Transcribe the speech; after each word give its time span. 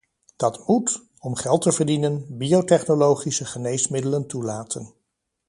Dat 0.35 0.67
moet, 0.67 1.01
om 1.19 1.35
geld 1.35 1.61
te 1.61 1.71
verdienen, 1.71 2.25
biotechnologische 2.37 3.45
geneesmiddelen 3.45 4.27
toelaten. 4.27 4.93